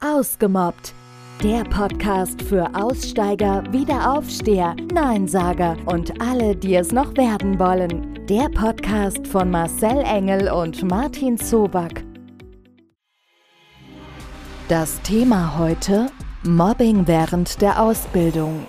Ausgemobbt. 0.00 0.94
Der 1.42 1.64
Podcast 1.64 2.40
für 2.42 2.72
Aussteiger, 2.72 3.64
Wiederaufsteher, 3.72 4.76
Neinsager 4.92 5.76
und 5.86 6.20
alle, 6.20 6.54
die 6.54 6.76
es 6.76 6.92
noch 6.92 7.16
werden 7.16 7.58
wollen. 7.58 8.24
Der 8.26 8.48
Podcast 8.48 9.26
von 9.26 9.50
Marcel 9.50 9.98
Engel 10.04 10.52
und 10.52 10.84
Martin 10.84 11.36
Zoback. 11.36 12.04
Das 14.68 15.02
Thema 15.02 15.58
heute: 15.58 16.06
Mobbing 16.44 17.08
während 17.08 17.60
der 17.60 17.82
Ausbildung. 17.82 18.66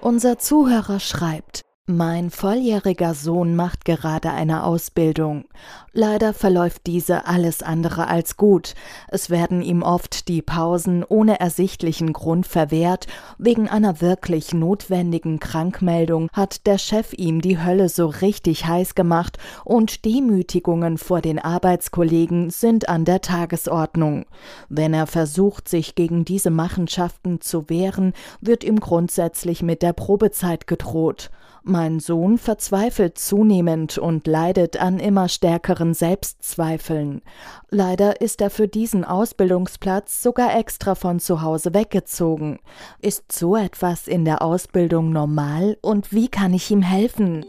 Unser 0.00 0.38
Zuhörer 0.38 1.00
schreibt: 1.00 1.62
mein 1.90 2.28
volljähriger 2.28 3.14
Sohn 3.14 3.56
macht 3.56 3.86
gerade 3.86 4.30
eine 4.30 4.64
Ausbildung. 4.64 5.46
Leider 5.94 6.34
verläuft 6.34 6.82
diese 6.86 7.26
alles 7.26 7.62
andere 7.62 8.08
als 8.08 8.36
gut. 8.36 8.74
Es 9.08 9.30
werden 9.30 9.62
ihm 9.62 9.82
oft 9.82 10.28
die 10.28 10.42
Pausen 10.42 11.02
ohne 11.02 11.40
ersichtlichen 11.40 12.12
Grund 12.12 12.46
verwehrt. 12.46 13.06
Wegen 13.38 13.70
einer 13.70 14.02
wirklich 14.02 14.52
notwendigen 14.52 15.40
Krankmeldung 15.40 16.28
hat 16.34 16.66
der 16.66 16.76
Chef 16.76 17.14
ihm 17.14 17.40
die 17.40 17.58
Hölle 17.58 17.88
so 17.88 18.06
richtig 18.06 18.66
heiß 18.66 18.94
gemacht 18.94 19.38
und 19.64 20.04
Demütigungen 20.04 20.98
vor 20.98 21.22
den 21.22 21.38
Arbeitskollegen 21.38 22.50
sind 22.50 22.90
an 22.90 23.06
der 23.06 23.22
Tagesordnung. 23.22 24.26
Wenn 24.68 24.92
er 24.92 25.06
versucht, 25.06 25.68
sich 25.68 25.94
gegen 25.94 26.26
diese 26.26 26.50
Machenschaften 26.50 27.40
zu 27.40 27.70
wehren, 27.70 28.12
wird 28.42 28.62
ihm 28.62 28.78
grundsätzlich 28.78 29.62
mit 29.62 29.80
der 29.80 29.94
Probezeit 29.94 30.66
gedroht. 30.66 31.30
Mein 31.68 32.00
Sohn 32.00 32.38
verzweifelt 32.38 33.18
zunehmend 33.18 33.98
und 33.98 34.26
leidet 34.26 34.78
an 34.78 34.98
immer 34.98 35.28
stärkeren 35.28 35.92
Selbstzweifeln. 35.92 37.20
Leider 37.68 38.22
ist 38.22 38.40
er 38.40 38.48
für 38.48 38.68
diesen 38.68 39.04
Ausbildungsplatz 39.04 40.22
sogar 40.22 40.58
extra 40.58 40.94
von 40.94 41.20
zu 41.20 41.42
Hause 41.42 41.74
weggezogen. 41.74 42.58
Ist 43.02 43.32
so 43.32 43.54
etwas 43.54 44.08
in 44.08 44.24
der 44.24 44.40
Ausbildung 44.40 45.12
normal 45.12 45.76
und 45.82 46.10
wie 46.10 46.28
kann 46.28 46.54
ich 46.54 46.70
ihm 46.70 46.80
helfen? 46.80 47.44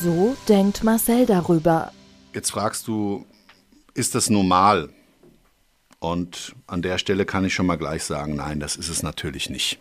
So 0.00 0.36
denkt 0.48 0.84
Marcel 0.84 1.26
darüber. 1.26 1.90
Jetzt 2.32 2.52
fragst 2.52 2.86
du, 2.86 3.26
ist 3.94 4.14
das 4.14 4.30
normal? 4.30 4.90
Und 5.98 6.54
an 6.68 6.82
der 6.82 6.98
Stelle 6.98 7.26
kann 7.26 7.44
ich 7.44 7.52
schon 7.52 7.66
mal 7.66 7.78
gleich 7.78 8.04
sagen, 8.04 8.36
nein, 8.36 8.60
das 8.60 8.76
ist 8.76 8.88
es 8.88 9.02
natürlich 9.02 9.50
nicht. 9.50 9.80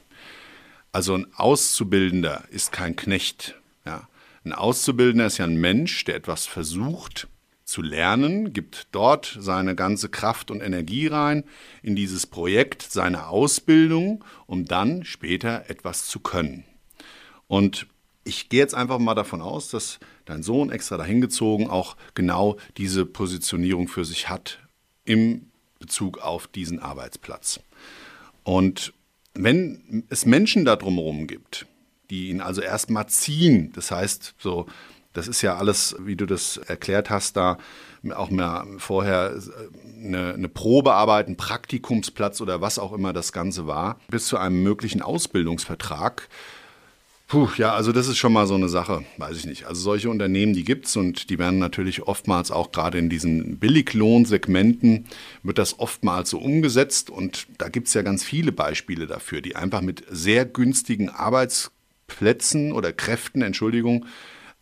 Also 0.91 1.15
ein 1.15 1.27
Auszubildender 1.35 2.45
ist 2.49 2.71
kein 2.71 2.95
Knecht. 2.95 3.55
Ja. 3.85 4.07
Ein 4.43 4.53
Auszubildender 4.53 5.25
ist 5.25 5.37
ja 5.37 5.45
ein 5.45 5.57
Mensch, 5.57 6.05
der 6.05 6.15
etwas 6.15 6.45
versucht 6.45 7.27
zu 7.65 7.81
lernen, 7.81 8.53
gibt 8.53 8.87
dort 8.93 9.37
seine 9.39 9.75
ganze 9.75 10.07
Kraft 10.07 10.51
und 10.51 10.61
Energie 10.61 11.07
rein 11.07 11.43
in 11.83 11.97
dieses 11.97 12.25
Projekt, 12.25 12.81
seine 12.81 13.27
Ausbildung, 13.27 14.23
um 14.45 14.65
dann 14.65 15.03
später 15.03 15.69
etwas 15.69 16.07
zu 16.07 16.21
können. 16.21 16.63
Und 17.47 17.87
ich 18.23 18.49
gehe 18.49 18.59
jetzt 18.59 18.73
einfach 18.73 18.99
mal 18.99 19.15
davon 19.15 19.41
aus, 19.41 19.69
dass 19.69 19.99
dein 20.25 20.43
Sohn 20.43 20.69
extra 20.69 20.97
dahin 20.97 21.19
gezogen 21.21 21.69
auch 21.69 21.97
genau 22.13 22.57
diese 22.77 23.05
Positionierung 23.05 23.87
für 23.87 24.05
sich 24.05 24.29
hat 24.29 24.59
im 25.03 25.51
Bezug 25.79 26.19
auf 26.19 26.47
diesen 26.47 26.79
Arbeitsplatz. 26.79 27.59
Und 28.43 28.93
wenn 29.43 30.03
es 30.09 30.25
Menschen 30.25 30.65
da 30.65 30.75
drumherum 30.75 31.27
gibt, 31.27 31.67
die 32.09 32.29
ihn 32.29 32.41
also 32.41 32.61
erstmal 32.61 33.07
ziehen, 33.07 33.71
das 33.73 33.91
heißt, 33.91 34.35
so, 34.37 34.65
das 35.13 35.27
ist 35.27 35.41
ja 35.41 35.57
alles, 35.57 35.95
wie 35.99 36.15
du 36.15 36.25
das 36.25 36.57
erklärt 36.57 37.09
hast, 37.09 37.37
da 37.37 37.57
auch 38.15 38.29
mehr 38.29 38.65
vorher 38.77 39.35
eine, 39.99 40.33
eine 40.33 40.47
Probearbeit, 40.47 41.27
ein 41.27 41.37
Praktikumsplatz 41.37 42.39
oder 42.39 42.61
was 42.61 42.79
auch 42.79 42.93
immer 42.93 43.13
das 43.13 43.33
Ganze 43.33 43.67
war, 43.67 43.99
bis 44.09 44.27
zu 44.27 44.37
einem 44.37 44.61
möglichen 44.63 45.01
Ausbildungsvertrag, 45.01 46.29
Puh, 47.27 47.49
ja, 47.57 47.73
also 47.73 47.91
das 47.91 48.07
ist 48.07 48.17
schon 48.17 48.31
mal 48.31 48.47
so 48.47 48.55
eine 48.55 48.69
Sache, 48.69 49.03
weiß 49.17 49.35
ich 49.35 49.45
nicht. 49.45 49.65
Also 49.65 49.81
solche 49.81 50.09
Unternehmen, 50.09 50.53
die 50.53 50.63
gibt's 50.63 50.95
und 50.95 51.29
die 51.29 51.37
werden 51.37 51.59
natürlich 51.59 52.03
oftmals 52.03 52.51
auch 52.51 52.71
gerade 52.71 52.97
in 52.97 53.09
diesen 53.09 53.59
Billiglohnsegmenten 53.59 55.07
wird 55.43 55.57
das 55.57 55.77
oftmals 55.77 56.29
so 56.29 56.39
umgesetzt 56.39 57.09
und 57.09 57.47
da 57.57 57.67
gibt's 57.67 57.93
ja 57.93 58.01
ganz 58.01 58.23
viele 58.23 58.53
Beispiele 58.53 59.07
dafür, 59.07 59.41
die 59.41 59.57
einfach 59.57 59.81
mit 59.81 60.05
sehr 60.09 60.45
günstigen 60.45 61.09
Arbeitsplätzen 61.09 62.71
oder 62.71 62.93
Kräften, 62.93 63.41
Entschuldigung, 63.41 64.05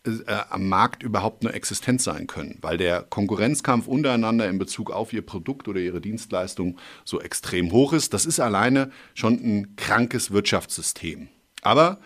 äh, 0.04 0.12
am 0.50 0.68
Markt 0.68 1.04
überhaupt 1.04 1.44
nur 1.44 1.54
existent 1.54 2.02
sein 2.02 2.26
können, 2.26 2.58
weil 2.62 2.78
der 2.78 3.02
Konkurrenzkampf 3.02 3.86
untereinander 3.86 4.48
in 4.48 4.58
Bezug 4.58 4.90
auf 4.90 5.12
ihr 5.12 5.22
Produkt 5.22 5.68
oder 5.68 5.78
ihre 5.78 6.00
Dienstleistung 6.00 6.78
so 7.04 7.20
extrem 7.20 7.70
hoch 7.70 7.92
ist. 7.92 8.12
Das 8.12 8.26
ist 8.26 8.40
alleine 8.40 8.90
schon 9.14 9.34
ein 9.34 9.76
krankes 9.76 10.32
Wirtschaftssystem. 10.32 11.28
Aber 11.62 12.00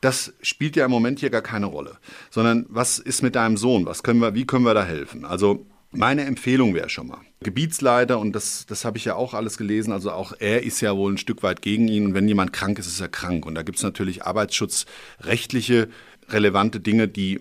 das 0.00 0.32
spielt 0.42 0.76
ja 0.76 0.84
im 0.84 0.90
Moment 0.90 1.20
hier 1.20 1.30
gar 1.30 1.42
keine 1.42 1.66
Rolle, 1.66 1.98
sondern 2.30 2.66
was 2.68 2.98
ist 2.98 3.22
mit 3.22 3.34
deinem 3.34 3.56
Sohn? 3.56 3.86
Was 3.86 4.02
können 4.02 4.20
wir, 4.20 4.34
wie 4.34 4.46
können 4.46 4.64
wir 4.64 4.74
da 4.74 4.84
helfen? 4.84 5.24
Also 5.24 5.66
meine 5.90 6.24
Empfehlung 6.24 6.74
wäre 6.74 6.88
schon 6.88 7.08
mal, 7.08 7.20
Gebietsleiter, 7.40 8.18
und 8.18 8.32
das, 8.32 8.66
das 8.66 8.84
habe 8.84 8.98
ich 8.98 9.04
ja 9.04 9.14
auch 9.14 9.32
alles 9.32 9.56
gelesen, 9.56 9.92
also 9.92 10.10
auch 10.10 10.32
er 10.38 10.62
ist 10.62 10.80
ja 10.80 10.96
wohl 10.96 11.12
ein 11.12 11.18
Stück 11.18 11.42
weit 11.42 11.62
gegen 11.62 11.88
ihn. 11.88 12.06
Und 12.06 12.14
wenn 12.14 12.28
jemand 12.28 12.52
krank 12.52 12.78
ist, 12.78 12.86
ist 12.86 13.00
er 13.00 13.08
krank. 13.08 13.46
Und 13.46 13.54
da 13.54 13.62
gibt 13.62 13.78
es 13.78 13.84
natürlich 13.84 14.24
arbeitsschutzrechtliche 14.24 15.88
relevante 16.28 16.80
Dinge, 16.80 17.08
die 17.08 17.40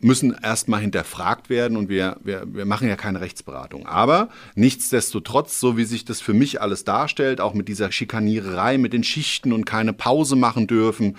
müssen 0.00 0.36
erstmal 0.42 0.80
hinterfragt 0.80 1.48
werden 1.48 1.76
und 1.76 1.88
wir, 1.88 2.18
wir, 2.22 2.44
wir 2.46 2.66
machen 2.66 2.88
ja 2.88 2.96
keine 2.96 3.20
Rechtsberatung. 3.20 3.86
Aber 3.86 4.28
nichtsdestotrotz, 4.54 5.60
so 5.60 5.76
wie 5.76 5.84
sich 5.84 6.04
das 6.04 6.20
für 6.20 6.34
mich 6.34 6.60
alles 6.60 6.84
darstellt, 6.84 7.40
auch 7.40 7.54
mit 7.54 7.68
dieser 7.68 7.90
Schikaniererei, 7.90 8.76
mit 8.76 8.92
den 8.92 9.04
Schichten 9.04 9.52
und 9.52 9.64
keine 9.64 9.92
Pause 9.92 10.36
machen 10.36 10.66
dürfen, 10.66 11.16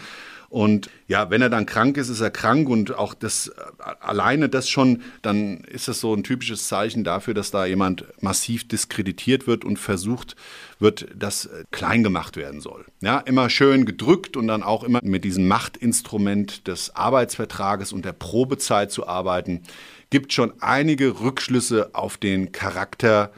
und 0.56 0.90
ja, 1.10 1.30
wenn 1.32 1.42
er 1.42 1.50
dann 1.50 1.66
krank 1.66 1.98
ist, 1.98 2.08
ist 2.08 2.22
er 2.22 2.32
krank 2.32 2.70
und 2.70 2.98
auch 2.98 3.14
das 3.14 3.52
alleine 4.00 4.48
das 4.48 4.70
schon, 4.70 5.02
dann 5.22 5.58
ist 5.66 5.90
das 5.90 6.00
so 6.00 6.14
ein 6.14 6.24
typisches 6.24 6.70
Zeichen 6.70 7.04
dafür, 7.04 7.34
dass 7.34 7.52
da 7.52 7.66
jemand 7.66 8.06
massiv 8.22 8.66
diskreditiert 8.66 9.48
wird 9.48 9.66
und 9.66 9.78
versucht 9.78 10.38
wird, 10.80 11.08
dass 11.14 11.50
klein 11.72 12.04
gemacht 12.04 12.38
werden 12.38 12.62
soll. 12.62 12.86
Ja, 13.02 13.20
immer 13.20 13.50
schön 13.50 13.84
gedrückt 13.84 14.38
und 14.38 14.48
dann 14.48 14.64
auch 14.64 14.86
immer 14.86 15.02
mit 15.04 15.26
diesem 15.26 15.46
Machtinstrument 15.50 16.70
des 16.70 16.96
Arbeitsvertrages 16.96 17.92
und 17.92 18.06
der 18.06 18.14
Probezeit 18.14 18.94
zu 18.94 19.06
arbeiten, 19.06 19.62
gibt 20.10 20.32
schon 20.32 20.54
einige 20.62 21.20
Rückschlüsse 21.20 21.90
auf 21.92 22.16
den 22.16 22.54
Charakter 22.54 23.34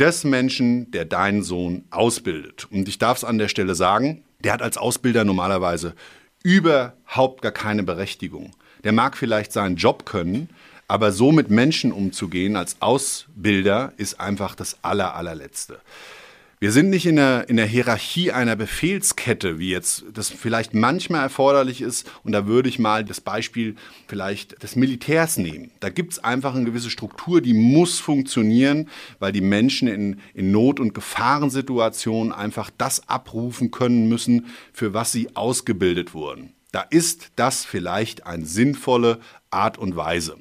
des 0.00 0.24
Menschen, 0.24 0.90
der 0.90 1.04
deinen 1.04 1.44
Sohn 1.44 1.84
ausbildet. 1.90 2.66
Und 2.72 2.88
ich 2.88 2.98
darf 2.98 3.18
es 3.18 3.24
an 3.24 3.38
der 3.38 3.46
Stelle 3.46 3.76
sagen, 3.76 4.24
der 4.42 4.52
hat 4.52 4.62
als 4.62 4.78
Ausbilder 4.78 5.24
normalerweise 5.24 5.94
überhaupt 6.46 7.42
gar 7.42 7.50
keine 7.50 7.82
Berechtigung. 7.82 8.52
Der 8.84 8.92
mag 8.92 9.16
vielleicht 9.16 9.52
seinen 9.52 9.74
Job 9.74 10.06
können, 10.06 10.48
aber 10.86 11.10
so 11.10 11.32
mit 11.32 11.50
Menschen 11.50 11.90
umzugehen 11.90 12.54
als 12.54 12.76
Ausbilder 12.78 13.92
ist 13.96 14.20
einfach 14.20 14.54
das 14.54 14.76
aller, 14.82 15.16
allerletzte. 15.16 15.80
Wir 16.58 16.72
sind 16.72 16.88
nicht 16.88 17.04
in 17.04 17.16
der, 17.16 17.50
in 17.50 17.58
der 17.58 17.66
Hierarchie 17.66 18.32
einer 18.32 18.56
Befehlskette, 18.56 19.58
wie 19.58 19.68
jetzt 19.68 20.06
das 20.14 20.30
vielleicht 20.30 20.72
manchmal 20.72 21.24
erforderlich 21.24 21.82
ist. 21.82 22.10
Und 22.24 22.32
da 22.32 22.46
würde 22.46 22.70
ich 22.70 22.78
mal 22.78 23.04
das 23.04 23.20
Beispiel 23.20 23.76
vielleicht 24.08 24.62
des 24.62 24.74
Militärs 24.74 25.36
nehmen. 25.36 25.70
Da 25.80 25.90
gibt 25.90 26.12
es 26.12 26.18
einfach 26.18 26.54
eine 26.54 26.64
gewisse 26.64 26.88
Struktur, 26.88 27.42
die 27.42 27.52
muss 27.52 27.98
funktionieren, 27.98 28.88
weil 29.18 29.32
die 29.32 29.42
Menschen 29.42 29.86
in, 29.86 30.20
in 30.32 30.50
Not- 30.50 30.80
und 30.80 30.94
Gefahrensituationen 30.94 32.32
einfach 32.32 32.70
das 32.78 33.06
abrufen 33.06 33.70
können 33.70 34.08
müssen, 34.08 34.46
für 34.72 34.94
was 34.94 35.12
sie 35.12 35.36
ausgebildet 35.36 36.14
wurden. 36.14 36.54
Da 36.72 36.80
ist 36.88 37.32
das 37.36 37.66
vielleicht 37.66 38.26
eine 38.26 38.46
sinnvolle 38.46 39.18
Art 39.50 39.76
und 39.76 39.94
Weise. 39.94 40.38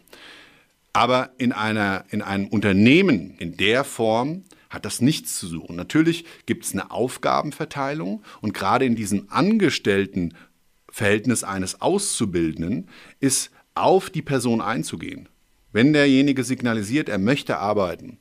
Aber 0.93 1.31
in, 1.37 1.51
einer, 1.51 2.05
in 2.09 2.21
einem 2.21 2.47
Unternehmen 2.47 3.35
in 3.37 3.57
der 3.57 3.83
Form 3.83 4.45
hat 4.69 4.85
das 4.85 5.01
nichts 5.01 5.39
zu 5.39 5.47
suchen. 5.47 5.75
Natürlich 5.75 6.25
gibt 6.45 6.65
es 6.65 6.73
eine 6.73 6.91
Aufgabenverteilung 6.91 8.21
und 8.41 8.53
gerade 8.53 8.85
in 8.85 8.95
diesem 8.95 9.27
Angestelltenverhältnis 9.29 11.43
eines 11.43 11.81
Auszubildenden 11.81 12.89
ist 13.19 13.51
auf 13.73 14.09
die 14.09 14.21
Person 14.21 14.61
einzugehen. 14.61 15.27
Wenn 15.71 15.93
derjenige 15.93 16.43
signalisiert, 16.43 17.09
er 17.09 17.17
möchte 17.17 17.57
arbeiten 17.57 18.19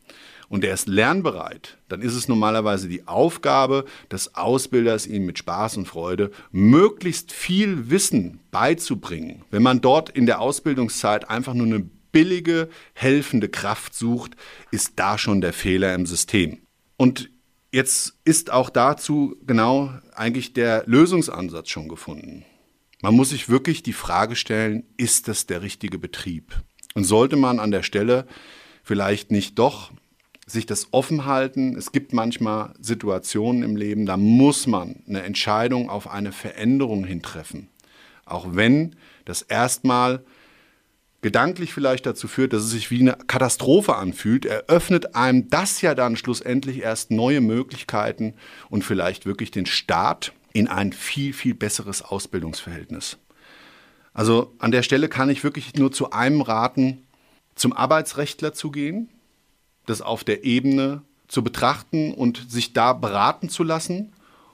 und 0.49 0.65
er 0.65 0.75
ist 0.75 0.89
lernbereit, 0.89 1.79
dann 1.89 2.03
ist 2.03 2.15
es 2.15 2.29
normalerweise 2.29 2.89
die 2.89 3.07
Aufgabe 3.07 3.85
des 4.11 4.35
Ausbilders, 4.35 5.07
ihm 5.07 5.25
mit 5.25 5.39
Spaß 5.39 5.77
und 5.77 5.87
Freude 5.87 6.31
möglichst 6.51 7.33
viel 7.33 7.91
Wissen 7.91 8.41
beizubringen. 8.51 9.45
Wenn 9.51 9.63
man 9.63 9.81
dort 9.81 10.11
in 10.11 10.27
der 10.27 10.41
Ausbildungszeit 10.41 11.31
einfach 11.31 11.55
nur 11.55 11.67
eine 11.67 11.89
billige, 12.15 12.71
helfende 12.95 13.51
Kraft 13.51 13.95
sucht, 13.95 14.37
ist 14.71 14.93
da 14.97 15.19
schon 15.19 15.43
der 15.43 15.53
Fehler 15.53 15.95
im 15.95 16.07
System. 16.07 16.63
Und 16.97 17.29
jetzt 17.73 18.15
ist 18.25 18.51
auch 18.51 18.71
dazu 18.71 19.37
genau 19.45 19.93
eigentlich 20.15 20.55
der 20.55 20.85
Lösungsansatz 20.87 21.69
schon 21.69 21.89
gefunden. 21.89 22.45
Man 23.03 23.15
muss 23.15 23.31
sich 23.31 23.51
wirklich 23.51 23.83
die 23.83 23.93
Frage 23.93 24.37
stellen, 24.37 24.85
ist 24.97 25.29
das 25.29 25.47
der 25.47 25.61
richtige 25.61 25.99
Betrieb? 25.99 26.63
Und 26.95 27.05
sollte 27.05 27.37
man 27.37 27.59
an 27.59 27.73
der 27.73 27.83
Stelle 27.83 28.27
vielleicht 28.85 29.33
nicht 29.33 29.59
doch 29.59 29.91
sich 30.47 30.67
das 30.67 30.89
offen 30.93 31.25
halten. 31.25 31.75
Es 31.77 31.91
gibt 31.91 32.13
manchmal 32.13 32.75
Situationen 32.79 33.63
im 33.65 33.77
Leben, 33.77 34.07
da 34.07 34.17
muss 34.17 34.67
man 34.67 35.03
eine 35.09 35.23
Entscheidung 35.23 35.91
auf 35.91 36.09
eine 36.09 36.33
Veränderung 36.33 37.05
hintreffen. 37.05 37.69
Auch 38.25 38.47
wenn 38.51 38.95
das 39.25 39.43
erstmal 39.43 40.25
gedanklich 41.25 41.73
vielleicht 41.73 42.05
dazu 42.05 42.29
führt, 42.29 42.53
dass 42.53 42.65
es 42.65 42.71
sich 42.71 42.91
wie 42.91 43.01
eine 43.01 43.15
Katastrophe 43.15 43.97
anfühlt, 43.97 44.45
eröffnet 44.45 45.17
einem 45.17 45.49
das 45.49 45.81
ja 45.81 45.95
dann 45.95 46.19
schlussendlich 46.19 46.83
erst 46.83 47.11
neue 47.11 47.41
Möglichkeiten 47.41 48.35
und 48.69 48.85
vielleicht 48.85 49.25
wirklich 49.25 49.51
den 49.51 49.65
Start 49.65 50.35
in 50.53 50.69
ein 50.69 50.93
viel, 50.93 51.33
viel 51.33 51.55
besseres 51.55 52.03
Ausbildungsverhältnis. 52.03 53.17
Also 54.13 54.53
an 54.59 54.71
der 54.71 54.83
Stelle 54.83 55.09
kann 55.09 55.31
ich 55.31 55.43
wirklich 55.43 55.75
nur 55.77 55.91
zu 55.93 56.11
einem 56.11 56.43
raten, 56.43 57.07
zum 57.55 57.73
Arbeitsrechtler 57.73 58.53
zu 58.53 58.71
gehen, 58.71 59.09
das 59.87 60.03
auf 60.03 60.25
der 60.25 60.45
Ebene 60.45 61.01
zu 61.27 61.43
betrachten 61.43 62.13
und 62.13 62.51
sich 62.51 62.75
da 62.75 62.93
beraten 62.93 63.49
zu 63.49 63.63
lassen 63.63 64.13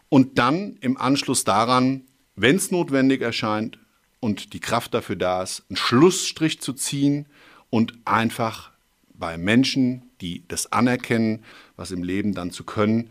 und 0.09 0.39
dann 0.39 0.77
im 0.81 0.97
Anschluss 0.97 1.43
daran, 1.43 2.03
wenn 2.37 2.55
es 2.55 2.71
notwendig 2.71 3.23
erscheint, 3.23 3.81
und 4.21 4.53
die 4.53 4.61
Kraft 4.61 4.95
dafür 4.95 5.17
da 5.17 5.43
ist, 5.43 5.65
einen 5.69 5.77
Schlussstrich 5.77 6.61
zu 6.61 6.73
ziehen 6.73 7.27
und 7.71 7.95
einfach 8.05 8.71
bei 9.15 9.37
Menschen, 9.39 10.03
die 10.21 10.45
das 10.49 10.73
anerkennen, 10.73 11.45
was 11.77 11.91
im 11.91 12.03
Leben 12.03 12.35
dann 12.35 12.51
zu 12.51 12.65
können, 12.65 13.11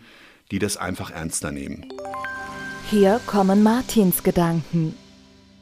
die 0.51 0.59
das 0.59 0.77
einfach 0.77 1.11
ernster 1.11 1.51
nehmen. 1.51 1.91
Hier 2.89 3.19
kommen 3.25 3.61
Martins 3.61 4.23
Gedanken. 4.23 4.95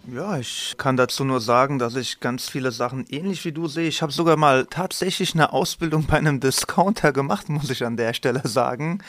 Ja, 0.10 0.38
ich 0.38 0.76
kann 0.78 0.96
dazu 0.96 1.26
nur 1.26 1.42
sagen, 1.42 1.80
dass 1.80 1.98
ich 1.98 2.22
ganz 2.22 2.48
viele 2.48 2.72
Sachen 2.72 3.06
ähnlich 3.10 3.44
wie 3.44 3.52
du 3.52 3.68
sehe. 3.68 3.90
Ich 3.90 4.02
habe 4.02 4.14
sogar 4.14 4.38
mal 4.38 4.66
tatsächlich 4.70 5.34
eine 5.34 5.52
Ausbildung 5.52 6.06
bei 6.06 6.18
einem 6.18 6.40
Discounter 6.40 7.12
gemacht, 7.12 7.50
muss 7.50 7.70
ich 7.70 7.84
an 7.84 7.98
der 7.98 8.14
Stelle 8.14 8.42
sagen. 8.46 9.00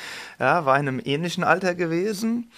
Ja, 0.40 0.64
war 0.64 0.76
in 0.76 0.88
einem 0.88 1.00
ähnlichen 1.04 1.44
Alter 1.44 1.76
gewesen 1.76 2.50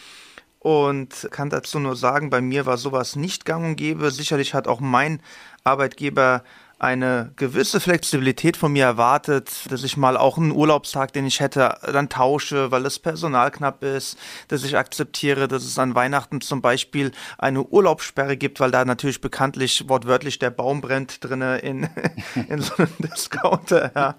und 0.60 1.28
kann 1.30 1.50
dazu 1.50 1.80
nur 1.80 1.96
sagen, 1.96 2.30
bei 2.30 2.40
mir 2.40 2.66
war 2.66 2.76
sowas 2.76 3.16
nicht 3.16 3.44
gang 3.44 3.64
und 3.64 3.76
gäbe. 3.76 4.10
Sicherlich 4.10 4.54
hat 4.54 4.68
auch 4.68 4.80
mein 4.80 5.20
Arbeitgeber 5.64 6.44
eine 6.78 7.32
gewisse 7.36 7.78
Flexibilität 7.78 8.56
von 8.56 8.72
mir 8.72 8.84
erwartet, 8.84 9.50
dass 9.70 9.84
ich 9.84 9.98
mal 9.98 10.16
auch 10.16 10.38
einen 10.38 10.50
Urlaubstag, 10.50 11.12
den 11.12 11.26
ich 11.26 11.40
hätte, 11.40 11.76
dann 11.82 12.08
tausche, 12.08 12.70
weil 12.70 12.82
das 12.82 12.98
Personal 12.98 13.50
knapp 13.50 13.82
ist, 13.82 14.18
dass 14.48 14.64
ich 14.64 14.78
akzeptiere, 14.78 15.46
dass 15.46 15.64
es 15.64 15.78
an 15.78 15.94
Weihnachten 15.94 16.40
zum 16.40 16.62
Beispiel 16.62 17.12
eine 17.36 17.62
Urlaubssperre 17.62 18.38
gibt, 18.38 18.60
weil 18.60 18.70
da 18.70 18.86
natürlich 18.86 19.20
bekanntlich 19.20 19.88
wortwörtlich 19.88 20.38
der 20.38 20.50
Baum 20.50 20.80
brennt 20.80 21.22
drinne 21.22 21.58
in, 21.58 21.88
in 22.48 22.62
so 22.62 22.74
einem 22.76 22.94
Discounter. 22.98 23.92
Ja. 23.94 24.14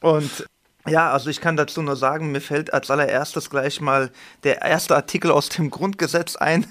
Und 0.00 0.46
ja, 0.86 1.10
also 1.12 1.30
ich 1.30 1.40
kann 1.40 1.56
dazu 1.56 1.80
nur 1.80 1.96
sagen, 1.96 2.30
mir 2.30 2.42
fällt 2.42 2.74
als 2.74 2.90
allererstes 2.90 3.48
gleich 3.48 3.80
mal 3.80 4.10
der 4.42 4.60
erste 4.60 4.94
Artikel 4.94 5.30
aus 5.30 5.48
dem 5.48 5.70
Grundgesetz 5.70 6.36
ein. 6.36 6.66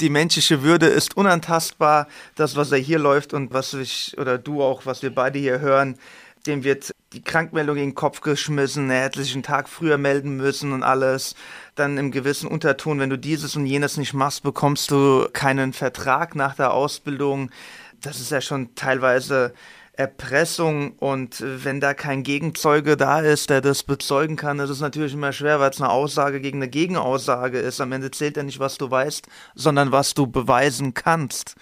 Die 0.00 0.08
menschliche 0.08 0.62
Würde 0.62 0.86
ist 0.86 1.16
unantastbar. 1.16 2.06
Das, 2.36 2.54
was 2.54 2.70
er 2.70 2.78
hier 2.78 3.00
läuft 3.00 3.34
und 3.34 3.52
was 3.52 3.74
ich 3.74 4.16
oder 4.18 4.38
du 4.38 4.62
auch, 4.62 4.86
was 4.86 5.02
wir 5.02 5.12
beide 5.12 5.40
hier 5.40 5.58
hören, 5.58 5.98
dem 6.46 6.62
wird 6.62 6.94
die 7.12 7.24
Krankmeldung 7.24 7.76
in 7.76 7.90
den 7.90 7.94
Kopf 7.94 8.20
geschmissen, 8.20 8.90
er 8.90 9.04
hätte 9.04 9.22
sich 9.22 9.34
einen 9.34 9.42
Tag 9.42 9.68
früher 9.68 9.98
melden 9.98 10.36
müssen 10.36 10.72
und 10.72 10.82
alles. 10.82 11.34
Dann 11.74 11.98
im 11.98 12.12
gewissen 12.12 12.48
Unterton, 12.48 13.00
wenn 13.00 13.10
du 13.10 13.18
dieses 13.18 13.56
und 13.56 13.66
jenes 13.66 13.96
nicht 13.96 14.14
machst, 14.14 14.44
bekommst 14.44 14.90
du 14.92 15.28
keinen 15.32 15.72
Vertrag 15.72 16.36
nach 16.36 16.54
der 16.54 16.72
Ausbildung. 16.72 17.50
Das 18.00 18.20
ist 18.20 18.30
ja 18.30 18.40
schon 18.40 18.74
teilweise 18.76 19.54
Erpressung 19.96 20.92
und 20.98 21.42
wenn 21.42 21.80
da 21.80 21.94
kein 21.94 22.22
Gegenzeuge 22.22 22.96
da 22.96 23.20
ist, 23.20 23.48
der 23.48 23.62
das 23.62 23.82
bezeugen 23.82 24.36
kann, 24.36 24.58
ist 24.58 24.70
es 24.70 24.80
natürlich 24.80 25.14
immer 25.14 25.32
schwer, 25.32 25.58
weil 25.58 25.70
es 25.70 25.80
eine 25.80 25.90
Aussage 25.90 26.40
gegen 26.40 26.58
eine 26.58 26.68
Gegenaussage 26.68 27.58
ist. 27.58 27.80
Am 27.80 27.92
Ende 27.92 28.10
zählt 28.10 28.36
ja 28.36 28.42
nicht, 28.42 28.60
was 28.60 28.76
du 28.76 28.90
weißt, 28.90 29.26
sondern 29.54 29.92
was 29.92 30.12
du 30.12 30.26
beweisen 30.26 30.92
kannst. 30.92 31.54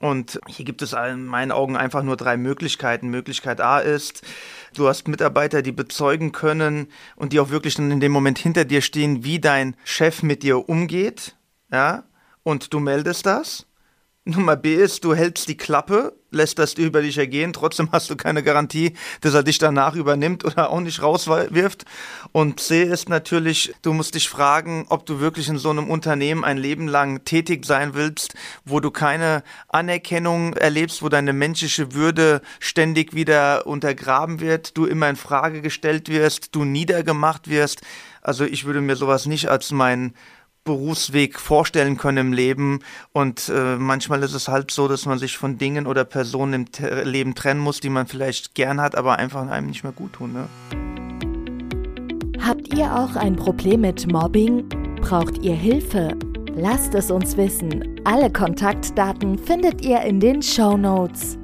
Und 0.00 0.40
hier 0.48 0.64
gibt 0.64 0.80
es 0.82 0.94
in 0.94 1.26
meinen 1.26 1.52
Augen 1.52 1.76
einfach 1.76 2.02
nur 2.02 2.16
drei 2.16 2.36
Möglichkeiten. 2.36 3.08
Möglichkeit 3.08 3.60
A 3.60 3.78
ist, 3.78 4.22
du 4.74 4.88
hast 4.88 5.06
Mitarbeiter, 5.06 5.62
die 5.62 5.72
bezeugen 5.72 6.32
können 6.32 6.88
und 7.16 7.32
die 7.32 7.38
auch 7.38 7.50
wirklich 7.50 7.74
dann 7.74 7.90
in 7.90 8.00
dem 8.00 8.10
Moment 8.10 8.38
hinter 8.38 8.64
dir 8.64 8.80
stehen, 8.80 9.24
wie 9.24 9.38
dein 9.38 9.76
Chef 9.84 10.22
mit 10.22 10.42
dir 10.42 10.68
umgeht, 10.68 11.36
ja, 11.70 12.04
und 12.42 12.72
du 12.72 12.80
meldest 12.80 13.26
das. 13.26 13.66
Nummer 14.26 14.54
B 14.54 14.74
ist, 14.74 15.04
du 15.04 15.14
hältst 15.14 15.48
die 15.48 15.56
Klappe, 15.56 16.12
lässt 16.30 16.58
das 16.58 16.74
über 16.74 17.00
dich 17.00 17.16
ergehen, 17.16 17.54
trotzdem 17.54 17.88
hast 17.90 18.10
du 18.10 18.16
keine 18.16 18.42
Garantie, 18.42 18.92
dass 19.22 19.32
er 19.32 19.42
dich 19.42 19.56
danach 19.56 19.94
übernimmt 19.94 20.44
oder 20.44 20.68
auch 20.68 20.80
nicht 20.80 21.00
rauswirft. 21.00 21.86
Und 22.30 22.60
C 22.60 22.82
ist 22.82 23.08
natürlich, 23.08 23.74
du 23.80 23.94
musst 23.94 24.14
dich 24.14 24.28
fragen, 24.28 24.84
ob 24.90 25.06
du 25.06 25.20
wirklich 25.20 25.48
in 25.48 25.56
so 25.56 25.70
einem 25.70 25.88
Unternehmen 25.88 26.44
ein 26.44 26.58
Leben 26.58 26.86
lang 26.86 27.24
tätig 27.24 27.64
sein 27.64 27.94
willst, 27.94 28.34
wo 28.66 28.78
du 28.80 28.90
keine 28.90 29.42
Anerkennung 29.68 30.52
erlebst, 30.52 31.02
wo 31.02 31.08
deine 31.08 31.32
menschliche 31.32 31.94
Würde 31.94 32.42
ständig 32.58 33.14
wieder 33.14 33.66
untergraben 33.66 34.40
wird, 34.40 34.76
du 34.76 34.84
immer 34.84 35.08
in 35.08 35.16
Frage 35.16 35.62
gestellt 35.62 36.10
wirst, 36.10 36.54
du 36.54 36.64
niedergemacht 36.64 37.48
wirst. 37.48 37.80
Also 38.20 38.44
ich 38.44 38.66
würde 38.66 38.82
mir 38.82 38.96
sowas 38.96 39.24
nicht 39.24 39.48
als 39.48 39.70
mein 39.70 40.12
Berufsweg 40.70 41.40
vorstellen 41.40 41.96
können 41.96 42.28
im 42.28 42.32
Leben. 42.32 42.78
Und 43.12 43.48
äh, 43.48 43.76
manchmal 43.76 44.22
ist 44.22 44.34
es 44.34 44.46
halt 44.46 44.70
so, 44.70 44.86
dass 44.86 45.04
man 45.04 45.18
sich 45.18 45.36
von 45.36 45.58
Dingen 45.58 45.88
oder 45.88 46.04
Personen 46.04 46.52
im 46.52 46.70
T 46.70 47.02
Leben 47.02 47.34
trennen 47.34 47.60
muss, 47.60 47.80
die 47.80 47.88
man 47.88 48.06
vielleicht 48.06 48.54
gern 48.54 48.80
hat, 48.80 48.94
aber 48.94 49.18
einfach 49.18 49.48
einem 49.48 49.66
nicht 49.66 49.82
mehr 49.82 49.92
gut 49.92 50.12
tun. 50.12 50.32
Ne? 50.32 50.46
Habt 52.40 52.72
ihr 52.72 52.94
auch 52.94 53.16
ein 53.16 53.34
Problem 53.34 53.80
mit 53.80 54.10
Mobbing? 54.12 54.68
Braucht 55.00 55.38
ihr 55.38 55.54
Hilfe? 55.54 56.16
Lasst 56.54 56.94
es 56.94 57.10
uns 57.10 57.36
wissen. 57.36 58.00
Alle 58.04 58.30
Kontaktdaten 58.30 59.38
findet 59.38 59.84
ihr 59.84 60.00
in 60.02 60.20
den 60.20 60.40
Show 60.40 60.76
Notes. 60.76 61.39